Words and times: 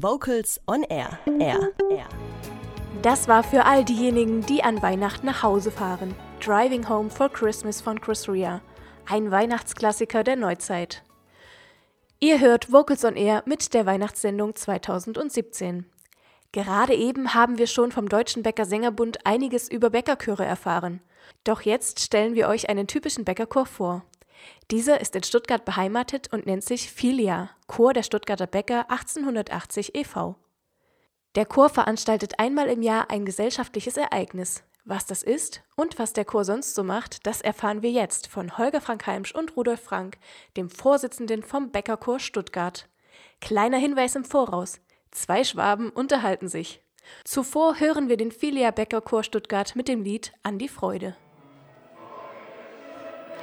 Vocals 0.00 0.60
on 0.68 0.84
Air. 0.84 1.18
Air. 1.40 1.72
Air. 1.90 2.08
Das 3.02 3.26
war 3.26 3.42
für 3.42 3.64
all 3.64 3.84
diejenigen, 3.84 4.42
die 4.42 4.62
an 4.62 4.80
Weihnachten 4.80 5.26
nach 5.26 5.42
Hause 5.42 5.72
fahren. 5.72 6.14
Driving 6.38 6.88
Home 6.88 7.10
for 7.10 7.28
Christmas 7.28 7.80
von 7.80 8.00
Chris 8.00 8.28
Rea. 8.28 8.60
Ein 9.06 9.32
Weihnachtsklassiker 9.32 10.22
der 10.22 10.36
Neuzeit. 10.36 11.02
Ihr 12.20 12.38
hört 12.38 12.72
Vocals 12.72 13.04
on 13.04 13.16
Air 13.16 13.42
mit 13.44 13.74
der 13.74 13.86
Weihnachtssendung 13.86 14.54
2017. 14.54 15.84
Gerade 16.52 16.94
eben 16.94 17.34
haben 17.34 17.58
wir 17.58 17.66
schon 17.66 17.90
vom 17.90 18.08
Deutschen 18.08 18.44
Bäcker 18.44 18.66
Sängerbund 18.66 19.26
einiges 19.26 19.68
über 19.68 19.90
Bäckerchöre 19.90 20.44
erfahren. 20.44 21.00
Doch 21.42 21.62
jetzt 21.62 21.98
stellen 21.98 22.36
wir 22.36 22.46
euch 22.46 22.68
einen 22.68 22.86
typischen 22.86 23.24
Bäckerchor 23.24 23.66
vor. 23.66 24.04
Dieser 24.70 25.00
ist 25.00 25.16
in 25.16 25.22
Stuttgart 25.22 25.64
beheimatet 25.64 26.32
und 26.32 26.46
nennt 26.46 26.64
sich 26.64 26.90
Filia, 26.90 27.50
Chor 27.66 27.92
der 27.92 28.02
Stuttgarter 28.02 28.46
Bäcker 28.46 28.90
1880 28.90 29.94
e.V. 29.94 30.36
Der 31.34 31.46
Chor 31.46 31.68
veranstaltet 31.68 32.38
einmal 32.38 32.68
im 32.68 32.82
Jahr 32.82 33.10
ein 33.10 33.24
gesellschaftliches 33.24 33.96
Ereignis. 33.96 34.64
Was 34.84 35.04
das 35.04 35.22
ist 35.22 35.62
und 35.76 35.98
was 35.98 36.14
der 36.14 36.24
Chor 36.24 36.44
sonst 36.44 36.74
so 36.74 36.82
macht, 36.82 37.26
das 37.26 37.42
erfahren 37.42 37.82
wir 37.82 37.90
jetzt 37.90 38.26
von 38.26 38.56
Holger 38.56 38.80
Frank-Heimsch 38.80 39.34
und 39.34 39.54
Rudolf 39.54 39.82
Frank, 39.82 40.16
dem 40.56 40.70
Vorsitzenden 40.70 41.42
vom 41.42 41.70
Bäckerchor 41.70 42.18
Stuttgart. 42.18 42.88
Kleiner 43.40 43.76
Hinweis 43.76 44.16
im 44.16 44.24
Voraus: 44.24 44.80
Zwei 45.10 45.44
Schwaben 45.44 45.90
unterhalten 45.90 46.48
sich. 46.48 46.82
Zuvor 47.24 47.78
hören 47.78 48.08
wir 48.08 48.16
den 48.16 48.32
Filia 48.32 48.70
Bäckerchor 48.70 49.24
Stuttgart 49.24 49.76
mit 49.76 49.88
dem 49.88 50.02
Lied 50.02 50.32
An 50.42 50.58
die 50.58 50.68
Freude. 50.68 51.16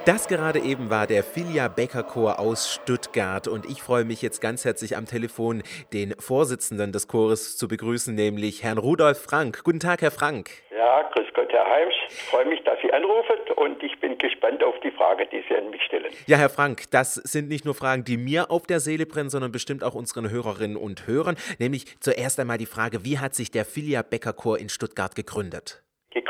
Das 0.05 0.27
gerade 0.27 0.59
eben 0.59 0.91
war 0.91 1.08
der 1.08 1.23
Filia 1.23 1.68
Bäckerchor 1.68 2.38
aus 2.38 2.72
Stuttgart 2.72 3.48
und 3.48 3.66
ich 3.66 3.82
freue 3.82 4.05
mich 4.05 4.22
jetzt 4.22 4.40
ganz 4.40 4.63
herzlich 4.63 4.96
am 4.98 5.08
Telefon 5.08 5.63
den 5.94 6.13
Vorsitzenden 6.20 6.91
des 6.91 7.08
Chores 7.08 7.58
zu 7.58 7.68
begrüßen, 7.68 8.13
nämlich 8.13 8.62
Herrn 8.62 8.77
Rudolf 8.77 9.20
Frank. 9.20 9.63
Guten 9.63 9.80
Tag, 9.80 10.04
Herr 10.04 10.12
Frank. 10.12 10.52
Ja, 10.77 11.10
grüß 11.12 11.26
Gott, 11.34 11.52
Herr 11.52 11.66
Heims. 11.66 11.96
Ich 12.07 12.21
freue 12.21 12.46
mich, 12.46 12.63
dass 12.66 12.77
Sie 12.84 12.94
anrufen 12.94 13.35
und 13.55 13.82
ich 13.82 13.99
bin 13.99 14.16
gespannt 14.20 14.63
auf 14.63 14.76
die 14.84 14.91
Frage, 14.91 15.26
die 15.26 15.44
Sie 15.49 15.55
an 15.55 15.71
mich 15.71 15.82
stellen. 15.82 16.13
Ja, 16.27 16.38
Herr 16.38 16.49
Frank, 16.49 16.84
das 16.91 17.16
sind 17.16 17.49
nicht 17.49 17.66
nur 17.66 17.74
Fragen, 17.74 18.04
die 18.04 18.18
mir 18.18 18.51
auf 18.51 18.68
der 18.68 18.82
Seele 18.82 19.07
brennen, 19.07 19.32
sondern 19.32 19.51
bestimmt 19.51 19.84
auch 19.84 19.96
unseren 19.96 20.29
Hörerinnen 20.29 20.77
und 20.77 21.07
Hörern. 21.07 21.35
Nämlich 21.57 21.99
zuerst 21.99 22.40
einmal 22.40 22.60
die 22.60 22.68
Frage, 22.68 23.04
wie 23.05 23.18
hat 23.18 23.34
sich 23.34 23.49
der 23.49 23.66
Filia 23.66 24.04
Bäckerchor 24.04 24.60
in 24.60 24.70
Stuttgart 24.70 25.16
gegründet? 25.16 25.82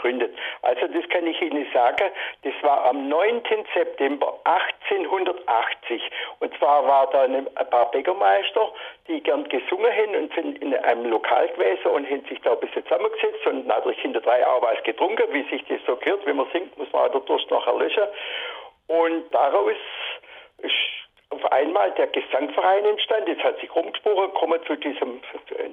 Gegründet. 0.06 0.38
Also 0.62 0.88
das 0.88 1.10
kann 1.10 1.26
ich 1.26 1.42
Ihnen 1.42 1.66
sagen, 1.74 2.12
das 2.44 2.54
war 2.62 2.86
am 2.86 3.10
9. 3.10 3.42
September 3.74 4.40
1880. 4.44 6.02
Und 6.40 6.56
zwar 6.60 6.86
war 6.86 7.10
da 7.10 7.24
ein 7.24 7.48
paar 7.72 7.90
Bäckermeister, 7.92 8.72
die 9.08 9.22
gern 9.22 9.50
gesungen 9.50 9.92
haben 9.92 10.16
und 10.16 10.34
sind 10.36 10.62
in 10.62 10.76
einem 10.76 11.10
Lokal 11.10 11.48
gewesen 11.50 11.88
und 11.88 12.10
haben 12.10 12.24
sich 12.26 12.40
da 12.42 12.54
ein 12.54 12.60
bisschen 12.60 12.84
zusammengesetzt 12.84 13.48
und 13.48 13.66
natürlich 13.68 14.00
hinter 14.00 14.22
drei 14.22 14.46
auch 14.46 14.62
getrunken, 14.84 15.24
wie 15.32 15.44
sich 15.50 15.66
das 15.68 15.80
so 15.88 15.96
gehört. 15.96 16.26
Wenn 16.26 16.38
man 16.38 16.48
singt, 16.54 16.78
muss 16.78 16.92
man 16.94 17.10
auch 17.10 17.12
den 17.12 17.26
Durst 17.26 17.50
nachher 17.50 17.76
löschen. 17.76 18.04
Und 18.88 19.34
daraus 19.34 19.74
ist 20.60 20.95
auf 21.36 21.52
einmal 21.52 21.92
der 21.92 22.08
Gesangverein 22.08 22.86
entstand. 22.86 23.28
Jetzt 23.28 23.44
hat 23.44 23.60
sich 23.60 23.74
rumgesprochen, 23.76 24.34
kommen 24.34 24.60
zu 24.66 24.76
diesem 24.76 25.22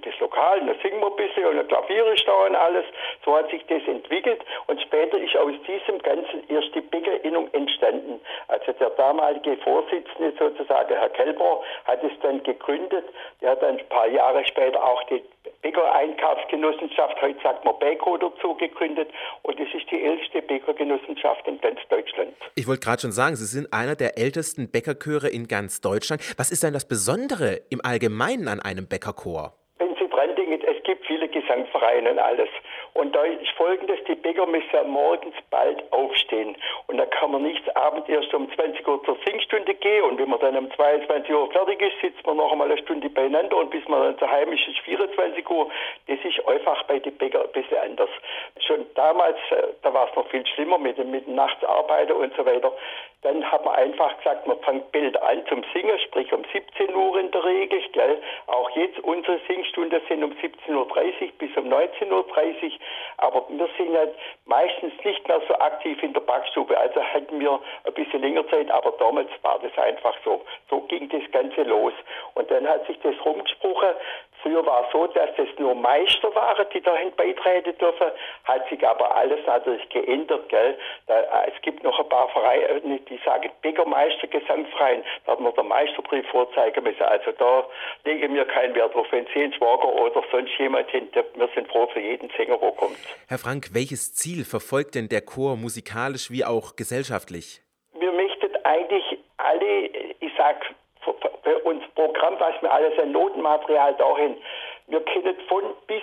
das 0.02 0.18
Lokal, 0.20 0.60
da 0.60 0.74
singen 0.82 1.00
wir 1.00 1.06
ein 1.06 1.16
bisschen 1.16 1.46
und 1.46 1.58
ein 1.58 1.68
Klavier 1.68 2.06
ist 2.12 2.26
da 2.26 2.46
und 2.46 2.56
alles. 2.56 2.84
So 3.24 3.36
hat 3.36 3.50
sich 3.50 3.64
das 3.66 3.82
entwickelt 3.86 4.40
und 4.66 4.80
später 4.82 5.18
ist 5.18 5.36
aus 5.36 5.54
diesem 5.66 5.98
Ganzen 6.00 6.42
erst 6.48 6.74
die 6.74 6.80
Bäckerinnung 6.80 7.48
entstanden. 7.52 8.20
Also 8.48 8.72
der 8.72 8.90
damalige 8.90 9.56
Vorsitzende 9.58 10.32
sozusagen, 10.38 10.94
Herr 10.94 11.10
Kelber, 11.10 11.62
hat 11.84 12.02
es 12.02 12.12
dann 12.22 12.42
gegründet. 12.42 13.04
Der 13.40 13.50
hat 13.50 13.62
dann 13.62 13.78
ein 13.78 13.88
paar 13.88 14.08
Jahre 14.08 14.44
später 14.44 14.82
auch 14.82 15.02
die 15.04 15.22
Bäcker-Einkaufsgenossenschaft, 15.62 17.22
heute 17.22 17.40
sagt 17.42 17.64
man 17.64 17.78
Bäcker 17.78 18.18
dazu 18.18 18.54
gegründet 18.54 19.08
und 19.42 19.58
es 19.60 19.72
ist 19.72 19.90
die 19.90 20.02
älteste 20.02 20.42
Bäckergenossenschaft 20.42 21.46
in 21.46 21.60
ganz 21.60 21.78
Deutschland. 21.88 22.34
Ich 22.56 22.66
wollte 22.66 22.84
gerade 22.84 23.00
schon 23.02 23.12
sagen, 23.12 23.36
Sie 23.36 23.46
sind 23.46 23.72
einer 23.72 23.94
der 23.94 24.18
ältesten 24.18 24.70
Bäckerchöre 24.70 25.28
in 25.28 25.46
ganz 25.46 25.80
Deutschland. 25.80 26.20
Was 26.36 26.50
ist 26.50 26.64
denn 26.64 26.72
das 26.72 26.86
Besondere 26.86 27.60
im 27.70 27.80
Allgemeinen 27.82 28.48
an 28.48 28.60
einem 28.60 28.88
Bäckerchor? 28.88 29.54
Wenn 29.78 29.94
Sie 29.94 30.08
dran 30.08 30.34
denken, 30.34 30.60
es 30.66 30.82
gibt 30.82 31.06
viele 31.06 31.28
Gesangvereine 31.28 32.10
und 32.10 32.18
alles. 32.18 32.48
Und 32.94 33.14
da 33.14 33.24
ist 33.24 33.50
folgendes, 33.56 33.98
die 34.06 34.14
Bäcker 34.14 34.46
müssen 34.46 34.68
ja 34.72 34.84
morgens 34.84 35.34
bald 35.50 35.82
aufstehen. 35.92 36.56
Und 36.88 36.98
da 36.98 37.06
kann 37.06 37.30
man 37.30 37.42
nicht 37.42 37.74
abends 37.74 38.08
erst 38.08 38.34
um 38.34 38.52
20 38.52 38.86
Uhr 38.86 39.02
zur 39.04 39.16
Singstunde 39.24 39.74
gehen. 39.74 40.02
Und 40.04 40.18
wenn 40.18 40.28
man 40.28 40.40
dann 40.40 40.56
um 40.56 40.70
22 40.72 41.34
Uhr 41.34 41.50
fertig 41.52 41.80
ist, 41.80 42.00
sitzt 42.02 42.26
man 42.26 42.36
noch 42.36 42.52
einmal 42.52 42.70
eine 42.70 42.80
Stunde 42.82 43.08
beieinander. 43.08 43.56
Und 43.56 43.70
bis 43.70 43.86
man 43.88 44.02
dann 44.02 44.16
daheim 44.18 44.52
ist, 44.52 44.68
ist 44.68 44.78
24 44.80 45.48
Uhr. 45.48 45.70
Das 46.06 46.18
ist 46.22 46.46
einfach 46.46 46.82
bei 46.84 46.98
den 46.98 47.16
Bäcker 47.16 47.42
ein 47.42 47.52
bisschen 47.52 47.78
anders. 47.78 48.10
Schon 48.66 48.84
damals, 48.94 49.38
äh, 49.50 49.68
da 49.82 49.94
war 49.94 50.08
es 50.10 50.16
noch 50.16 50.28
viel 50.28 50.46
schlimmer 50.46 50.76
mit 50.76 50.98
dem, 50.98 51.12
Nachtsarbeiten 51.34 52.16
und 52.16 52.34
so 52.36 52.44
weiter. 52.44 52.72
Dann 53.22 53.48
hat 53.50 53.64
man 53.64 53.76
einfach 53.76 54.16
gesagt, 54.18 54.46
man 54.48 54.58
fängt 54.60 54.90
Bild 54.90 55.20
an 55.22 55.42
zum 55.48 55.62
Singen, 55.72 55.98
sprich 56.00 56.32
um 56.32 56.42
17 56.52 56.94
Uhr 56.94 57.20
in 57.20 57.30
der 57.30 57.44
Regel. 57.44 57.80
Gell? 57.92 58.20
Auch 58.48 58.68
jetzt 58.70 58.98
unsere 59.00 59.38
Singstunden 59.46 60.00
sind 60.08 60.24
um 60.24 60.32
17.30 60.32 60.74
Uhr 60.74 60.86
bis 61.38 61.56
um 61.56 61.68
19.30 61.72 62.10
Uhr. 62.10 62.24
Aber 63.18 63.44
wir 63.48 63.68
sind 63.76 63.92
ja 63.92 64.06
meistens 64.46 64.92
nicht 65.04 65.26
mehr 65.28 65.40
so 65.48 65.54
aktiv 65.54 66.02
in 66.02 66.12
der 66.12 66.20
Backstube. 66.20 66.76
Also 66.76 67.02
hatten 67.02 67.40
wir 67.40 67.60
ein 67.84 67.94
bisschen 67.94 68.20
länger 68.20 68.46
Zeit, 68.48 68.70
aber 68.70 68.92
damals 68.98 69.28
war 69.42 69.58
das 69.60 69.76
einfach 69.78 70.14
so. 70.24 70.42
So 70.70 70.80
ging 70.82 71.08
das 71.08 71.22
Ganze 71.30 71.62
los. 71.62 71.92
Und 72.34 72.50
dann 72.50 72.68
hat 72.68 72.86
sich 72.86 72.98
das 73.00 73.14
rumgesprochen, 73.24 73.90
Früher 74.42 74.64
war 74.66 74.84
es 74.84 74.92
so, 74.92 75.06
dass 75.06 75.30
das 75.36 75.48
nur 75.58 75.74
Meister 75.74 76.34
waren, 76.34 76.66
die 76.74 76.80
dahin 76.80 77.14
beitreten 77.16 77.76
dürfen, 77.78 78.08
hat 78.44 78.68
sich 78.68 78.86
aber 78.86 79.14
alles 79.16 79.38
natürlich 79.46 79.88
geändert, 79.90 80.48
gell. 80.48 80.76
Da, 81.06 81.20
äh, 81.20 81.52
es 81.54 81.62
gibt 81.62 81.82
noch 81.84 81.98
ein 81.98 82.08
paar 82.08 82.28
Vereine, 82.30 82.64
äh, 82.64 82.98
die 83.08 83.20
sagen 83.24 83.50
Bäckermeister, 83.62 84.26
Gesangverein, 84.26 85.04
da 85.26 85.32
hat 85.32 85.40
man 85.40 85.54
den 85.54 85.68
Meisterbrief 85.68 86.26
vorzeigen 86.28 86.82
müssen. 86.82 87.02
Also 87.02 87.32
da 87.32 87.64
legen 88.04 88.34
wir 88.34 88.44
keinen 88.44 88.74
Wert 88.74 88.94
drauf. 88.94 89.06
Wenn 89.10 89.26
Sie 89.32 89.44
einen 89.44 89.52
Schwager 89.52 89.88
oder 89.88 90.22
sonst 90.30 90.58
jemand 90.58 90.90
hin, 90.90 91.08
wir 91.12 91.48
sind 91.54 91.68
froh 91.68 91.86
für 91.92 92.00
jeden 92.00 92.30
Sänger, 92.36 92.60
wo 92.60 92.72
kommt. 92.72 92.96
Herr 93.28 93.38
Frank, 93.38 93.70
welches 93.72 94.14
Ziel 94.14 94.44
verfolgt 94.44 94.94
denn 94.94 95.08
der 95.08 95.20
Chor 95.20 95.56
musikalisch 95.56 96.30
wie 96.30 96.44
auch 96.44 96.76
gesellschaftlich? 96.76 97.62
Wir 97.98 98.10
möchten 98.12 98.50
eigentlich 98.64 99.18
alle, 99.36 99.86
ich 100.20 100.32
sag, 100.36 100.74
Programm, 102.02 102.34
was 102.38 102.54
wir 102.60 102.72
alles 102.72 102.98
an 102.98 103.12
Notenmaterial 103.12 103.94
dahin. 103.94 104.36
Wir 104.88 105.00
können 105.00 105.36
von 105.48 105.62
bis 105.86 106.02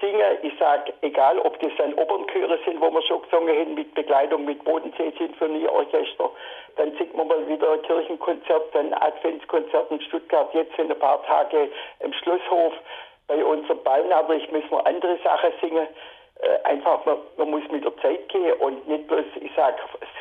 singen. 0.00 0.38
Ich 0.42 0.52
sage, 0.58 0.92
egal 1.02 1.38
ob 1.38 1.58
das 1.60 1.72
dann 1.78 1.94
Opernchöre 1.94 2.58
sind, 2.64 2.80
wo 2.80 2.90
wir 2.90 3.02
schon 3.02 3.22
gesungen 3.22 3.56
haben, 3.56 3.74
mit 3.74 3.94
Begleitung 3.94 4.44
mit 4.44 4.62
Bodensee-Sinfonieorchester. 4.64 6.30
Dann 6.76 6.96
singt 6.96 7.16
man 7.16 7.28
mal 7.28 7.46
wieder 7.48 7.72
ein 7.72 7.82
Kirchenkonzert, 7.82 8.74
dann 8.74 8.92
Adventskonzert 8.94 9.90
in 9.90 10.00
Stuttgart, 10.02 10.52
jetzt 10.52 10.78
in 10.78 10.90
ein 10.90 10.98
paar 10.98 11.22
Tage 11.24 11.70
im 12.00 12.12
Schlosshof. 12.12 12.74
Bei 13.28 13.44
unserem 13.44 13.82
Ball 13.82 14.04
natürlich 14.04 14.50
müssen 14.50 14.70
wir 14.70 14.86
andere 14.86 15.18
Sachen 15.22 15.52
singen. 15.60 15.86
Äh, 16.40 16.58
einfach, 16.64 17.04
man, 17.06 17.16
man, 17.38 17.50
muss 17.50 17.62
mit 17.70 17.84
der 17.84 17.96
Zeit 17.98 18.28
gehen 18.28 18.52
und 18.60 18.86
nicht 18.86 19.06
bloß, 19.06 19.24
ich 19.40 19.50
sage, 19.56 19.76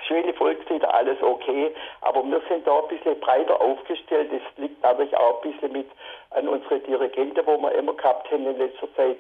schöne 0.08 0.34
Volkslieder, 0.34 0.94
alles 0.94 1.22
okay, 1.22 1.74
aber 2.02 2.24
wir 2.24 2.42
sind 2.48 2.66
da 2.66 2.80
ein 2.80 2.88
bisschen 2.88 3.20
breiter 3.20 3.60
aufgestellt. 3.60 4.32
Das 4.32 4.42
liegt 4.58 4.82
natürlich 4.82 5.16
auch 5.18 5.44
ein 5.44 5.52
bisschen 5.52 5.72
mit 5.74 5.88
an 6.30 6.48
unsere 6.48 6.80
Dirigenten, 6.80 7.46
wo 7.46 7.58
wir 7.58 7.74
immer 7.74 7.94
gehabt 7.94 8.32
haben 8.32 8.46
in 8.46 8.58
letzter 8.58 8.88
Zeit, 8.96 9.20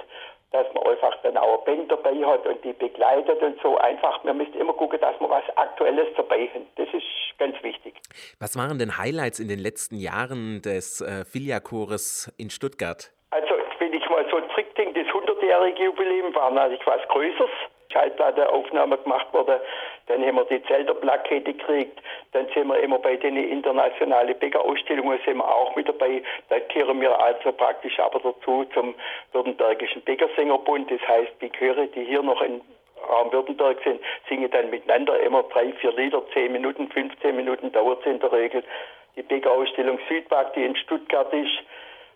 dass 0.51 0.65
man 0.73 0.83
einfach 0.85 1.17
dann 1.21 1.35
auch 1.35 1.65
eine 1.67 1.77
Band 1.77 1.91
dabei 1.91 2.15
hat 2.25 2.45
und 2.45 2.63
die 2.63 2.71
begleitet 2.71 3.41
und 3.41 3.59
so. 3.61 3.77
Einfach, 3.77 4.23
man 4.23 4.37
müsste 4.37 4.57
immer 4.57 4.73
gucken, 4.73 4.99
dass 5.01 5.19
man 5.19 5.29
was 5.29 5.43
Aktuelles 5.57 6.07
dabei 6.15 6.47
hat. 6.53 6.61
Das 6.77 6.87
ist 6.93 7.03
ganz 7.37 7.61
wichtig. 7.61 7.95
Was 8.39 8.57
waren 8.57 8.79
denn 8.79 8.97
Highlights 8.97 9.39
in 9.39 9.49
den 9.49 9.59
letzten 9.59 9.97
Jahren 9.97 10.61
des 10.61 11.01
äh, 11.01 11.25
Filiachores 11.25 12.33
in 12.37 12.49
Stuttgart? 12.49 13.11
So 14.35 14.41
zurückdenke, 14.41 15.01
das 15.01 15.13
100-jährige 15.13 15.85
Jubiläum 15.85 16.35
war 16.35 16.51
natürlich 16.51 16.85
was 16.85 17.01
Größeres. 17.07 17.49
Schallplatteaufnahme 17.93 18.97
gemacht 18.97 19.27
wurde. 19.31 19.61
Dann 20.07 20.25
haben 20.25 20.35
wir 20.35 20.43
die 20.45 20.61
Zelterplakette 20.63 21.53
gekriegt. 21.53 21.97
Dann 22.33 22.45
sind 22.53 22.67
wir 22.67 22.77
immer 22.81 22.99
bei 22.99 23.15
den 23.15 23.37
internationalen 23.37 24.37
Bäckerausstellungen 24.37 25.19
sind 25.23 25.37
wir 25.37 25.47
auch 25.47 25.73
mit 25.77 25.87
dabei. 25.87 26.21
Da 26.49 26.59
gehören 26.59 26.99
wir 26.99 27.17
also 27.17 27.53
praktisch 27.53 27.97
aber 27.99 28.19
dazu 28.19 28.65
zum 28.73 28.95
Württembergischen 29.31 30.01
Bäckersängerbund. 30.01 30.91
Das 30.91 31.07
heißt, 31.07 31.31
die 31.39 31.51
Chöre, 31.51 31.87
die 31.87 32.03
hier 32.03 32.21
noch 32.21 32.41
in 32.41 32.59
Raum 33.09 33.31
Württemberg 33.31 33.77
sind, 33.85 34.01
singen 34.27 34.51
dann 34.51 34.69
miteinander 34.69 35.17
immer 35.21 35.43
drei, 35.43 35.71
vier 35.79 35.93
Lieder, 35.93 36.21
zehn 36.33 36.51
Minuten, 36.51 36.89
15 36.89 37.33
Minuten 37.33 37.71
dauert 37.71 38.01
es 38.01 38.07
in 38.07 38.19
der 38.19 38.33
Regel. 38.33 38.63
Die 39.15 39.21
Bäckerausstellung 39.21 39.99
Südpark, 40.09 40.53
die 40.55 40.65
in 40.65 40.75
Stuttgart 40.75 41.31
ist, 41.31 41.63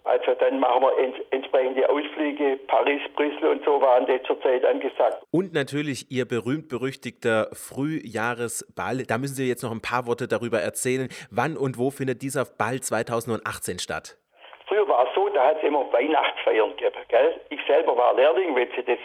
also 0.04 0.34
dann 0.40 0.60
machen 0.60 0.82
wir 0.82 0.98
ents 0.98 1.20
entsprechende 1.32 1.90
Ausflüge, 1.90 2.58
Paris, 2.68 3.02
Brüssel 3.16 3.50
und 3.50 3.64
so 3.66 3.82
waren 3.82 4.06
die 4.06 4.22
zurzeit 4.24 4.66
angesagt. 4.66 5.24
Und 5.32 5.54
natürlich 5.54 6.12
Ihr 6.12 6.26
berühmt-berüchtigter 6.26 7.50
Frühjahresball. 7.54 9.04
Da 9.04 9.18
müssen 9.18 9.36
Sie 9.36 9.48
jetzt 9.48 9.64
noch 9.64 9.72
ein 9.72 9.82
paar 9.82 10.08
Worte 10.08 10.28
darüber 10.28 10.60
erzählen. 10.60 11.10
Wann 11.32 11.58
und 11.58 11.78
wo 11.78 11.90
findet 11.92 12.22
dieser 12.22 12.46
Ball 12.46 12.80
2018 12.80 13.80
statt? 13.80 14.18
Früher 14.68 14.88
war 14.88 15.08
es 15.08 15.16
so, 15.16 15.28
da 15.30 15.48
hat 15.48 15.58
es 15.58 15.64
immer 15.64 15.92
Weihnachtsfeiern 15.92 16.70
gegeben, 16.78 17.02
gell? 17.08 17.42
Ich 17.50 17.60
selber 17.66 17.98
war 17.98 18.14
Lehrling, 18.14 18.56
wenn 18.56 18.68
sie 18.76 18.84
das, 18.84 19.00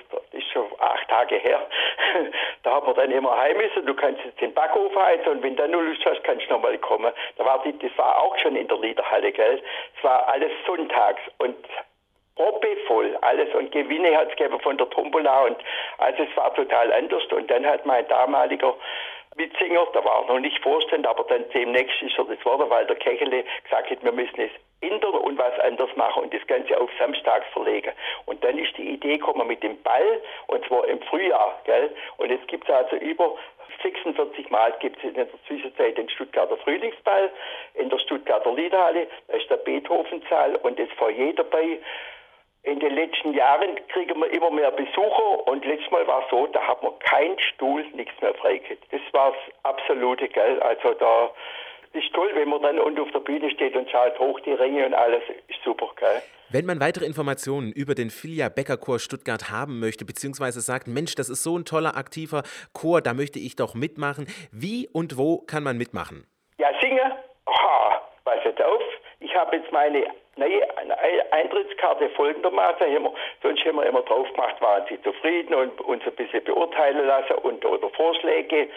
schon 0.55 0.67
acht 0.79 1.09
Tage 1.09 1.37
her, 1.37 1.61
da 2.63 2.77
hat 2.77 2.87
man 2.87 2.95
dann 2.95 3.11
immer 3.11 3.37
heim 3.37 3.57
müssen, 3.59 3.85
du 3.85 3.95
kannst 3.95 4.25
jetzt 4.25 4.41
den 4.41 4.55
Backofen 4.55 4.99
heizen 4.99 5.29
und 5.29 5.43
wenn 5.43 5.57
du 5.57 5.69
nur 5.69 5.83
Lust 5.83 6.05
hast, 6.07 6.25
kannst 6.25 6.49
du 6.49 6.55
nochmal 6.55 6.79
kommen. 6.79 7.13
Da 7.37 7.45
war 7.45 7.63
die, 7.63 7.79
das 7.79 7.91
war 7.99 8.23
auch 8.23 8.39
schon 8.39 8.57
in 8.57 8.69
der 8.69 8.79
Liederhalle, 8.79 9.33
gell? 9.33 9.63
Es 9.99 10.05
war 10.05 10.27
alles 10.29 10.53
sonntags 10.67 11.21
und 11.39 11.57
proppevoll, 12.37 13.17
alles 13.21 13.55
und 13.55 13.71
Gewinne 13.71 14.17
hat 14.17 14.31
es 14.31 14.37
gegeben 14.37 14.59
von 14.61 14.77
der 14.77 14.89
Tombola 14.91 15.45
und 15.45 15.57
also 15.99 16.23
es 16.23 16.37
war 16.37 16.53
total 16.55 16.93
anders 16.93 17.23
und 17.31 17.49
dann 17.51 17.65
hat 17.65 17.87
mein 17.87 18.07
damaliger 18.09 18.75
Witzinger, 19.37 19.87
da 19.93 20.05
war 20.05 20.27
noch 20.27 20.39
nicht 20.39 20.59
Vorstand, 20.63 21.07
aber 21.07 21.25
dann 21.25 21.45
demnächst 21.51 22.01
ist 22.03 22.17
er 22.19 22.25
das 22.25 22.45
war 22.45 22.71
weil 22.71 22.87
der 22.87 22.97
Kechele 22.97 23.45
gesagt 23.65 23.91
hat, 23.91 24.05
wir 24.05 24.13
müssen 24.13 24.41
es 24.41 24.51
ändern 24.81 25.15
und 25.15 25.39
was 25.39 25.59
anders 25.61 25.91
machen 25.97 26.25
und 26.25 26.35
das 26.35 26.47
Ganze 26.47 26.79
auf 26.81 26.91
Samstags 26.99 27.47
verlegen. 27.53 27.93
Und 28.27 28.43
dann 28.45 28.59
ist 28.59 28.77
die 28.77 28.91
Idee 28.91 29.19
gekommen 29.19 29.47
mit 29.47 29.63
dem 29.63 29.81
Ball 29.83 30.21
und 30.47 30.65
zwar 30.67 30.87
im 30.87 31.01
Frühjahr, 31.03 31.61
gell? 31.65 31.95
Und 32.19 32.31
jetzt 32.31 32.47
gibt 32.49 32.69
es 32.69 32.75
also 32.75 32.97
über 32.97 33.37
46 33.83 34.51
Mal 34.51 34.73
gibt 34.81 34.99
es 34.99 35.05
in 35.05 35.15
der 35.15 35.27
Zwischenzeit 35.47 35.99
den 35.99 36.09
Stuttgarter 36.09 36.57
Frühlingsball, 36.59 37.31
in 37.75 37.91
der 37.91 37.99
Stuttgarter 37.99 38.53
Liederhalle, 38.53 39.09
da 39.29 39.37
ist 39.37 39.51
der 39.51 39.57
Beethoven-Saal 39.57 40.57
und 40.63 40.79
das 40.79 40.89
Foyer 40.97 41.33
dabei. 41.35 41.79
In 42.65 42.81
den 42.81 42.95
letzten 42.95 43.35
Jahren 43.35 43.79
kriegen 43.89 44.19
wir 44.19 44.33
immer 44.33 44.51
mehr 44.51 44.71
Besucher 44.71 45.47
und 45.47 45.67
letztes 45.67 45.91
Mal 45.91 46.07
war 46.07 46.25
es 46.25 46.31
so, 46.31 46.47
da 46.47 46.67
hat 46.67 46.83
man 46.83 46.99
keinen 47.01 47.39
Stuhl, 47.39 47.85
nichts 47.93 48.19
mehr 48.23 48.35
freigekriegt. 48.35 48.91
Das 48.91 49.03
war 49.13 49.33
das 49.33 49.55
absolute, 49.65 50.29
gell? 50.29 50.59
Also 50.61 50.95
da 50.95 51.31
ist 51.93 52.11
toll, 52.15 52.31
wenn 52.35 52.49
man 52.49 52.63
dann 52.63 52.79
unten 52.79 53.03
auf 53.03 53.11
der 53.11 53.21
Bühne 53.21 53.51
steht 53.51 53.77
und 53.77 53.91
schaut 53.91 54.19
hoch 54.19 54.41
die 54.41 54.53
Ringe 54.53 54.87
und 54.87 54.95
alles. 54.95 55.23
Ist 55.47 55.63
super, 55.63 55.91
gell? 56.01 56.23
Wenn 56.49 56.65
man 56.65 56.81
weitere 56.81 57.05
Informationen 57.05 57.71
über 57.71 57.95
den 57.95 58.09
Filia 58.09 58.49
Becker 58.49 58.79
Chor 58.79 58.99
Stuttgart 58.99 59.51
haben 59.51 59.79
möchte, 59.79 60.07
beziehungsweise 60.07 60.63
sagt, 60.63 60.87
Mensch, 60.87 61.15
das 61.17 61.29
ist 61.29 61.43
so 61.43 61.59
ein 61.59 61.67
toller, 61.67 61.99
aktiver 61.99 62.45
Chor, 62.73 63.03
da 63.03 63.13
möchte 63.13 63.39
ich 63.39 63.57
doch 63.57 63.75
mitmachen, 63.75 64.27
wie 64.53 64.89
und 64.91 65.19
wo 65.19 65.37
kann 65.39 65.63
man 65.63 65.77
mitmachen? 65.77 66.27
Ja, 66.57 66.69
singen? 66.81 67.13
Aha, 67.45 68.01
pass 68.25 68.39
jetzt 68.43 68.63
auf. 68.63 68.83
Ich 69.21 69.35
habe 69.37 69.57
jetzt 69.57 69.71
meine 69.71 70.07
neue 70.37 70.63
Eintrittskarte 71.33 72.09
folgendermaßen, 72.11 72.95
haben 72.95 73.09
sonst 73.43 73.65
haben 73.65 73.77
wir 73.77 73.87
immer 73.87 74.03
drauf 74.03 74.31
gemacht, 74.33 74.61
waren 74.61 74.85
Sie 74.89 75.01
zufrieden 75.03 75.55
und 75.55 75.81
uns 75.83 76.05
ein 76.07 76.15
bisschen 76.15 76.45
beurteilen 76.45 77.07
lassen 77.07 77.35
und 77.43 77.65
oder 77.65 77.89
Vorschläge. 77.91 78.69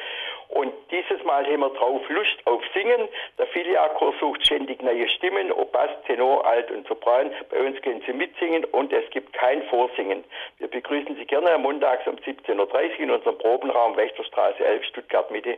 Und 0.50 0.74
dieses 0.92 1.24
Mal 1.26 1.46
haben 1.46 1.60
wir 1.60 1.70
drauf 1.70 2.02
Lust 2.10 2.38
auf 2.46 2.62
Singen. 2.74 3.10
Der 3.38 3.48
Filialchor 3.48 4.14
sucht 4.20 4.46
ständig 4.46 4.82
neue 4.82 5.08
Stimmen, 5.10 5.52
ob 5.52 5.74
Bass, 5.74 5.90
Tenor, 6.06 6.46
Alt 6.46 6.72
und 6.72 6.88
Sopran. 6.88 7.32
Bei 7.50 7.60
uns 7.60 7.82
gehen 7.82 8.02
Sie 8.06 8.14
mitsingen 8.14 8.64
und 8.66 8.94
es 8.94 9.10
gibt 9.10 9.34
kein 9.34 9.64
Vorsingen. 9.64 10.24
Wir 10.60 10.70
begrüßen 10.70 11.16
Sie 11.18 11.26
gerne 11.26 11.58
montags 11.58 12.08
um 12.08 12.16
17.30 12.16 12.58
Uhr 12.58 13.00
in 13.00 13.12
unserem 13.12 13.38
Probenraum 13.38 13.98
Wächterstraße 13.98 14.64
11 14.64 14.86
Stuttgart 14.86 15.30
Mitte. 15.32 15.58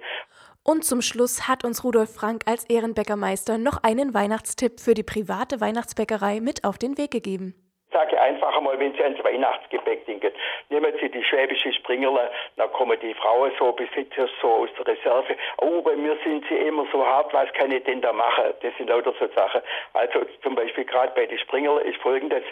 Und 0.69 0.85
zum 0.85 1.01
Schluss 1.01 1.47
hat 1.47 1.65
uns 1.65 1.83
Rudolf 1.83 2.13
Frank 2.13 2.43
als 2.45 2.63
Ehrenbäckermeister 2.65 3.57
noch 3.57 3.81
einen 3.81 4.13
Weihnachtstipp 4.13 4.79
für 4.79 4.93
die 4.93 5.01
private 5.01 5.59
Weihnachtsbäckerei 5.59 6.41
mit 6.41 6.63
auf 6.63 6.77
den 6.77 6.95
Weg 6.99 7.09
gegeben 7.09 7.55
sage 7.91 8.21
einfach 8.21 8.55
einmal, 8.55 8.79
wenn 8.79 8.93
Sie 8.93 9.03
ans 9.03 9.23
Weihnachtsgebäck 9.23 10.05
denken, 10.05 10.31
nehmen 10.69 10.93
Sie 11.01 11.09
die 11.09 11.23
schwäbische 11.23 11.73
Springerle, 11.73 12.29
dann 12.55 12.71
kommen 12.71 12.97
die 13.01 13.13
Frauen 13.13 13.51
so 13.57 13.71
Besitzer 13.71 14.27
so 14.41 14.47
aus 14.47 14.69
der 14.77 14.87
Reserve, 14.87 15.35
oh, 15.57 15.81
bei 15.81 15.95
mir 15.95 16.17
sind 16.23 16.45
sie 16.47 16.55
immer 16.55 16.85
so 16.91 17.05
hart, 17.05 17.33
was 17.33 17.51
kann 17.53 17.71
ich 17.71 17.83
denn 17.83 18.01
da 18.01 18.13
machen? 18.13 18.53
Das 18.61 18.75
sind 18.77 18.89
lauter 18.89 19.13
so 19.19 19.27
Sachen. 19.35 19.61
Also 19.93 20.21
zum 20.43 20.55
Beispiel 20.55 20.85
gerade 20.85 21.11
bei 21.15 21.25
den 21.25 21.39
Springerle 21.39 21.81
ist 21.81 21.99
folgendes, 22.01 22.43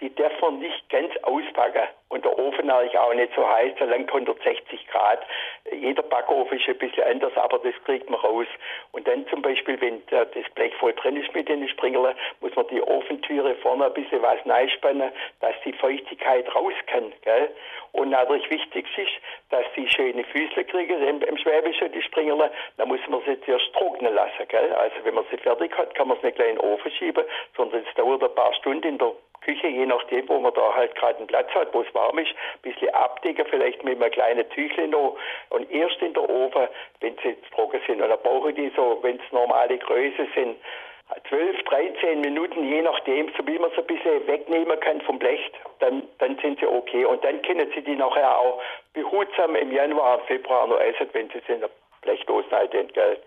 die 0.00 0.14
darf 0.14 0.32
man 0.40 0.58
nicht 0.58 0.88
ganz 0.90 1.12
auspacken 1.22 1.88
und 2.12 2.26
der 2.26 2.38
Ofen 2.38 2.66
natürlich 2.66 2.98
auch 2.98 3.14
nicht 3.14 3.32
so 3.34 3.48
heiß, 3.48 3.72
so 3.78 3.86
lang 3.86 4.06
160 4.06 4.86
Grad. 4.88 5.20
Jeder 5.72 6.02
Backofen 6.02 6.58
ist 6.58 6.68
ein 6.68 6.76
bisschen 6.76 7.04
anders, 7.04 7.32
aber 7.36 7.58
das 7.58 7.72
kriegt 7.84 8.10
man 8.10 8.20
raus. 8.20 8.46
Und 8.92 9.08
dann 9.08 9.26
zum 9.28 9.40
Beispiel, 9.40 9.80
wenn 9.80 10.02
das 10.10 10.26
Blech 10.54 10.74
voll 10.74 10.92
drin 10.92 11.16
ist 11.16 11.34
mit 11.34 11.48
den 11.48 11.66
Springerle, 11.70 12.14
muss 12.40 12.54
man 12.54 12.66
die 12.68 12.82
Ofentüre 12.82 13.54
vorne 13.56 13.86
ein 13.86 13.94
bisschen 13.94 14.20
was 14.20 14.44
neinspannen, 14.44 15.10
dass 15.40 15.54
die 15.64 15.72
Feuchtigkeit 15.72 16.54
raus 16.54 16.74
kann. 16.86 17.14
Gell? 17.22 17.50
Und 17.92 18.10
natürlich 18.10 18.48
wichtig 18.50 18.86
ist, 18.98 19.12
dass 19.48 19.64
sie 19.74 19.88
schöne 19.88 20.24
Füße 20.24 20.64
kriegen 20.64 21.00
im, 21.02 21.22
im 21.22 21.38
Schwäbischen, 21.38 21.92
die 21.92 22.02
Springerle. 22.02 22.50
Da 22.76 22.84
muss 22.84 23.00
man 23.08 23.22
sie 23.26 23.40
zuerst 23.40 23.72
trocknen 23.72 24.14
lassen. 24.14 24.46
Gell? 24.48 24.70
Also 24.74 24.96
wenn 25.04 25.14
man 25.14 25.24
sie 25.30 25.38
fertig 25.38 25.76
hat, 25.78 25.94
kann 25.94 26.08
man 26.08 26.18
sie 26.20 26.26
nicht 26.26 26.36
gleich 26.36 26.50
in 26.50 26.56
den 26.56 26.64
Ofen 26.64 26.90
schieben, 26.90 27.24
sondern 27.56 27.82
es 27.88 27.94
dauert 27.94 28.22
ein 28.22 28.34
paar 28.34 28.52
Stunden 28.52 28.86
in 28.86 28.98
der 28.98 29.12
Küche, 29.42 29.68
je 29.68 29.86
nachdem, 29.86 30.28
wo 30.28 30.38
man 30.38 30.54
da 30.54 30.74
halt 30.74 30.94
gerade 30.94 31.18
einen 31.18 31.26
Platz 31.26 31.50
hat, 31.54 31.72
wo 31.74 31.82
es 31.82 31.94
warm 31.94 32.18
ist, 32.18 32.30
ein 32.30 32.70
bisschen 32.70 32.94
abdecken, 32.94 33.46
vielleicht 33.50 33.84
mit 33.84 34.00
einem 34.00 34.10
kleinen 34.10 34.48
Tüchle 34.50 34.88
noch 34.88 35.16
und 35.50 35.70
erst 35.70 36.00
in 36.00 36.14
der 36.14 36.28
Ofen, 36.28 36.68
wenn 37.00 37.16
sie 37.22 37.36
trocken 37.54 37.80
sind. 37.86 38.00
Und 38.00 38.08
dann 38.08 38.20
brauchen 38.22 38.54
die 38.54 38.72
so, 38.76 38.98
wenn 39.02 39.16
es 39.16 39.32
normale 39.32 39.78
Größe 39.78 40.26
sind, 40.34 40.56
12, 41.28 41.62
13 41.64 42.20
Minuten, 42.20 42.64
je 42.64 42.82
nachdem, 42.82 43.30
so 43.36 43.46
wie 43.46 43.58
man 43.58 43.70
es 43.70 43.78
ein 43.78 43.86
bisschen 43.86 44.26
wegnehmen 44.26 44.78
kann 44.80 45.00
vom 45.02 45.18
Blech, 45.18 45.52
dann, 45.80 46.02
dann 46.18 46.38
sind 46.38 46.58
sie 46.60 46.66
okay. 46.66 47.04
Und 47.04 47.22
dann 47.24 47.42
können 47.42 47.70
Sie 47.74 47.82
die 47.82 47.96
nachher 47.96 48.38
auch 48.38 48.62
behutsam 48.94 49.54
im 49.56 49.72
Januar, 49.72 50.20
Februar 50.20 50.66
noch 50.66 50.80
essen, 50.80 51.08
wenn 51.12 51.28
Sie 51.28 51.42
sie 51.46 51.52
in 51.52 51.60
der 51.60 51.70
Blechdose 52.02 52.50
halt 52.50 52.74
entgelt. 52.74 53.20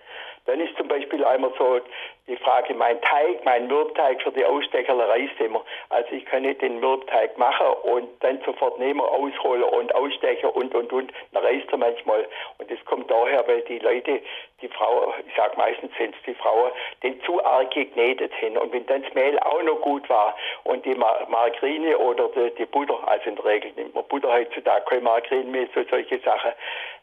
Dann 0.45 0.59
ist 0.59 0.77
zum 0.77 0.87
Beispiel 0.87 1.25
einmal 1.25 1.51
so 1.57 1.81
die 2.27 2.37
Frage, 2.37 2.73
mein 2.73 3.01
Teig, 3.01 3.43
mein 3.45 3.67
Mürbteig 3.67 4.21
für 4.21 4.31
die 4.31 4.45
Aussteckerle 4.45 5.07
reißt 5.07 5.39
immer. 5.39 5.63
Also 5.89 6.11
ich 6.11 6.25
kann 6.25 6.43
nicht 6.43 6.61
den 6.61 6.79
Mürbteig 6.79 7.37
machen 7.37 7.67
und 7.83 8.09
dann 8.21 8.39
sofort 8.45 8.79
nehmen, 8.79 9.01
ausholen 9.01 9.63
und 9.63 9.93
ausstechen 9.93 10.49
und, 10.49 10.73
und, 10.73 10.91
und. 10.93 11.11
Dann 11.31 11.43
reißt 11.43 11.71
er 11.71 11.77
manchmal. 11.77 12.27
Und 12.59 12.69
das 12.69 12.83
kommt 12.85 13.09
daher, 13.09 13.47
weil 13.47 13.61
die 13.61 13.79
Leute, 13.79 14.21
die 14.61 14.67
Frauen, 14.67 15.13
ich 15.27 15.33
sag 15.35 15.57
meistens 15.57 15.91
sind 15.97 16.15
es 16.15 16.21
die 16.25 16.35
Frauen, 16.35 16.71
den 17.01 17.19
zu 17.23 17.43
arg 17.43 17.71
geknetet 17.71 18.33
hin. 18.35 18.57
Und 18.57 18.71
wenn 18.71 18.85
dann 18.85 19.03
das 19.03 19.13
Mehl 19.13 19.37
auch 19.39 19.63
noch 19.63 19.81
gut 19.81 20.07
war 20.09 20.35
und 20.63 20.85
die 20.85 20.95
Margarine 20.95 21.97
oder 21.97 22.29
die, 22.29 22.53
die 22.55 22.65
Butter, 22.65 22.99
also 23.07 23.29
in 23.29 23.35
der 23.35 23.45
Regel 23.45 23.71
nimmt 23.75 23.95
man 23.95 24.03
Butter 24.05 24.31
heutzutage, 24.31 24.85
kein 24.85 25.03
Margarine 25.03 25.49
mehr, 25.49 25.67
so 25.73 25.83
solche 25.89 26.19
Sachen, 26.19 26.51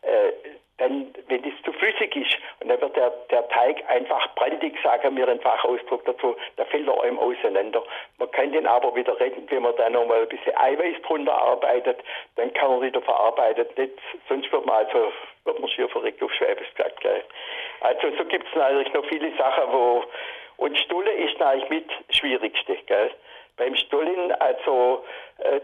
äh, 0.03 0.33
dann, 0.83 1.15
wenn 1.29 1.45
es 1.45 1.63
zu 1.65 1.73
flüssig 1.73 2.17
ist 2.17 2.37
und 2.61 2.69
dann 2.69 2.81
wird 2.81 2.97
der, 2.97 3.11
der 3.31 3.49
Teig 3.49 3.83
einfach 3.89 4.35
brandig, 4.35 4.77
sagen 4.83 5.17
wir 5.17 5.29
einen 5.29 5.41
Fachausdruck 5.41 6.05
dazu, 6.05 6.35
da 6.57 6.65
fällt 6.65 6.89
er 6.89 7.03
einem 7.03 7.19
auseinander. 7.19 7.83
Man 8.19 8.31
kann 8.33 8.53
den 8.53 8.67
aber 8.67 8.95
wieder 8.97 9.19
retten, 9.21 9.49
wenn 9.49 9.63
man 9.63 9.77
da 9.77 9.89
nochmal 9.89 10.23
ein 10.23 10.29
bisschen 10.29 10.57
Eiweiß 10.57 11.01
drunter 11.07 11.35
arbeitet, 11.35 11.99
dann 12.37 12.53
kann 12.55 12.73
er 12.73 12.83
wieder 12.83 13.01
verarbeitet. 13.01 13.77
Nicht, 13.79 13.93
sonst 14.29 14.51
wird 14.51 14.67
man 14.67 14.85
also, 14.85 15.13
wird 15.45 15.61
man 15.61 15.71
schier 15.71 15.89
verrückt 15.89 16.23
auf 16.23 16.33
Schwäbisch 16.33 16.75
gesagt, 16.75 17.01
gell. 17.01 17.23
Also 17.81 18.11
so 18.19 18.25
gibt 18.25 18.47
es 18.49 18.55
natürlich 18.55 18.93
noch 18.93 19.05
viele 19.07 19.37
Sachen, 19.37 19.73
wo, 19.73 20.05
und 20.57 20.77
Stulle 20.79 21.13
ist 21.13 21.41
eigentlich 21.41 21.71
mit 21.71 21.91
das 22.09 22.17
Schwierigste, 22.17 22.77
gell. 22.87 23.11
Beim 23.57 23.77
Stollen, 23.77 24.33
also 24.41 25.05
äh, 25.39 25.61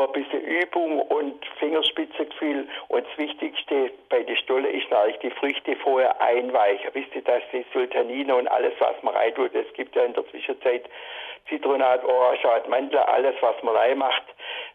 wir 0.00 0.06
ein 0.06 0.12
bisschen 0.12 0.42
Übung 0.42 1.00
und 1.00 1.44
Fingerspitzengefühl. 1.58 2.68
Und 2.88 3.06
das 3.06 3.18
Wichtigste 3.18 3.90
bei 4.08 4.22
der 4.22 4.36
Stolle 4.36 4.68
ist 4.68 4.90
natürlich 4.90 5.18
die 5.18 5.30
Früchte 5.30 5.76
vorher 5.76 6.20
einweichen. 6.20 6.90
Wisst 6.94 7.14
ihr, 7.14 7.22
dass 7.22 7.42
die 7.52 7.64
Sultanine 7.72 8.34
und 8.34 8.48
alles, 8.48 8.72
was 8.78 9.00
man 9.02 9.14
reintut, 9.14 9.54
es 9.54 9.72
gibt 9.74 9.94
ja 9.94 10.04
in 10.04 10.14
der 10.14 10.26
Zwischenzeit 10.28 10.84
Zitronat, 11.48 12.04
Orangat, 12.04 12.68
Mandel, 12.68 12.98
alles, 13.00 13.34
was 13.40 13.62
man 13.62 13.74
reinmacht, 13.74 14.22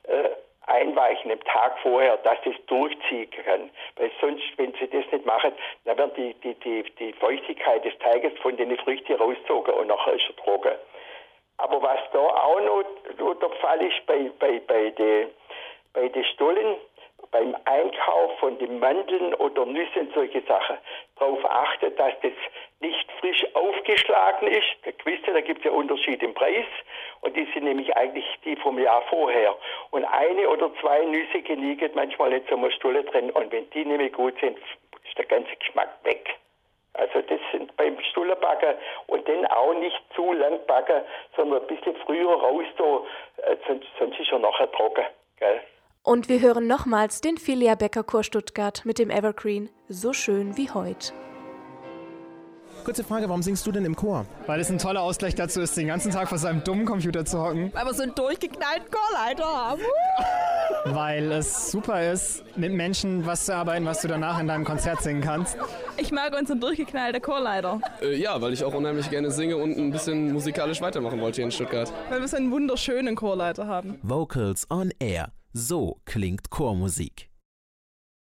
äh, 0.03 0.29
einweichen 0.67 1.31
im 1.31 1.43
Tag 1.43 1.77
vorher, 1.79 2.17
dass 2.17 2.37
es 2.45 2.55
durchziehen 2.65 3.29
kann. 3.45 3.69
Weil 3.97 4.11
sonst, 4.19 4.43
wenn 4.57 4.73
sie 4.73 4.87
das 4.87 5.05
nicht 5.11 5.25
machen, 5.25 5.51
dann 5.85 5.97
wird 5.97 6.17
die, 6.17 6.33
die, 6.43 6.55
die, 6.55 6.83
die 6.99 7.13
Feuchtigkeit 7.13 7.85
des 7.85 7.97
Teiges 7.99 8.33
von 8.39 8.57
den 8.57 8.75
Früchten 8.77 9.13
rausgezogen 9.13 9.73
und 9.73 9.87
nachher 9.87 10.13
ist 10.13 10.25
er 10.27 10.35
trocken. 10.43 10.75
Aber 11.57 11.81
was 11.81 11.99
da 12.11 12.19
auch 12.19 12.61
noch, 12.61 12.83
der 13.39 13.49
Fall 13.61 13.81
ist 13.81 14.05
bei, 14.05 14.31
bei, 14.39 14.59
bei 14.67 14.89
den 14.91 15.29
bei 15.95 16.09
de 16.09 16.23
Stollen, 16.25 16.75
beim 17.31 17.55
Einkauf 17.65 18.37
von 18.39 18.57
den 18.59 18.79
Mandeln 18.79 19.33
oder 19.35 19.65
Nüssen, 19.65 20.11
solche 20.13 20.41
Sachen, 20.41 20.77
darauf 21.17 21.43
achten, 21.45 21.95
dass 21.95 22.13
das 22.21 22.33
nicht 22.81 23.11
frisch 23.19 23.45
aufgeschlagen 23.55 24.47
ist. 24.49 24.67
Da, 24.83 24.91
wisst 25.05 25.25
ihr, 25.25 25.33
da 25.33 25.41
gibt 25.41 25.59
es 25.59 25.65
ja 25.65 25.71
Unterschiede 25.71 26.25
im 26.25 26.33
Preis 26.33 26.65
und 27.21 27.35
die 27.35 27.47
sind 27.53 27.63
nämlich 27.63 27.95
eigentlich 27.97 28.25
die 28.43 28.55
vom 28.57 28.77
Jahr 28.77 29.01
vorher. 29.09 29.55
Und 29.91 30.05
eine 30.05 30.49
oder 30.49 30.71
zwei 30.81 31.03
Nüsse 31.05 31.41
genügen 31.41 31.91
manchmal 31.95 32.29
nicht 32.29 32.47
so 32.49 32.57
eine 32.57 32.71
Stulle 32.71 33.03
drin 33.03 33.31
und 33.31 33.51
wenn 33.51 33.69
die 33.71 33.85
nämlich 33.85 34.13
gut 34.13 34.37
sind, 34.39 34.57
ist 34.57 35.17
der 35.17 35.25
ganze 35.25 35.55
Geschmack 35.55 35.89
weg. 36.03 36.35
Also 36.93 37.21
das 37.21 37.39
sind 37.51 37.75
beim 37.75 37.99
Stullerbacken 38.11 38.75
und 39.07 39.27
dann 39.27 39.45
auch 39.47 39.73
nicht 39.73 39.99
zu 40.15 40.31
lang 40.33 40.54
backen, 40.75 41.01
sondern 41.35 41.61
ein 41.61 41.67
bisschen 41.67 41.95
früher 42.05 42.33
raus, 42.33 42.65
äh, 43.37 43.55
sonst, 43.67 43.87
sonst 43.99 44.19
ist 44.19 44.31
er 44.31 44.39
nachher 44.39 44.71
trocken. 44.71 45.05
Gell? 45.39 45.61
Und 46.03 46.29
wir 46.29 46.39
hören 46.39 46.67
nochmals 46.67 47.21
den 47.21 47.37
Filia 47.37 47.75
Bäcker 47.75 48.03
Chor 48.03 48.23
Stuttgart 48.23 48.83
mit 48.85 48.99
dem 48.99 49.09
Evergreen 49.09 49.69
So 49.87 50.13
schön 50.13 50.57
wie 50.57 50.69
heute. 50.69 51.13
Kurze 52.83 53.03
Frage, 53.03 53.27
warum 53.27 53.41
singst 53.41 53.65
du 53.65 53.71
denn 53.71 53.85
im 53.85 53.95
Chor? 53.95 54.25
Weil 54.45 54.59
es 54.59 54.69
ein 54.69 54.77
toller 54.77 55.01
Ausgleich 55.01 55.33
dazu 55.33 55.61
ist, 55.61 55.75
den 55.75 55.87
ganzen 55.87 56.11
Tag 56.11 56.27
vor 56.27 56.37
seinem 56.37 56.63
dummen 56.63 56.85
Computer 56.85 57.25
zu 57.25 57.41
hocken. 57.41 57.73
Weil 57.73 57.85
wir 57.85 57.93
so 57.93 58.03
einen 58.03 58.13
durchgeknallten 58.13 58.91
Chorleiter 58.91 59.45
haben. 59.45 59.81
Weil 60.87 61.31
es 61.31 61.71
super 61.71 62.11
ist, 62.11 62.43
mit 62.55 62.71
Menschen 62.71 63.25
was 63.25 63.45
zu 63.45 63.55
arbeiten, 63.55 63.85
was 63.85 64.01
du 64.01 64.07
danach 64.07 64.39
in 64.39 64.47
deinem 64.47 64.63
Konzert 64.63 65.01
singen 65.01 65.21
kannst. 65.21 65.57
Ich 65.97 66.11
mag 66.11 66.37
unseren 66.37 66.59
durchgeknallten 66.59 67.23
Chorleiter. 67.23 67.81
Äh, 68.01 68.15
ja, 68.17 68.39
weil 68.39 68.53
ich 68.53 68.63
auch 68.63 68.73
unheimlich 68.73 69.09
gerne 69.09 69.31
singe 69.31 69.57
und 69.57 69.75
ein 69.77 69.91
bisschen 69.91 70.31
musikalisch 70.31 70.81
weitermachen 70.81 71.19
wollte 71.19 71.37
hier 71.37 71.45
in 71.45 71.51
Stuttgart. 71.51 71.91
Weil 72.09 72.21
wir 72.21 72.27
so 72.27 72.37
einen 72.37 72.51
wunderschönen 72.51 73.15
Chorleiter 73.15 73.65
haben. 73.65 73.97
Vocals 74.03 74.69
on 74.69 74.91
Air. 74.99 75.31
So 75.53 75.97
klingt 76.05 76.51
Chormusik. 76.51 77.29